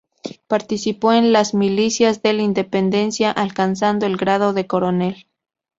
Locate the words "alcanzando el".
3.29-4.17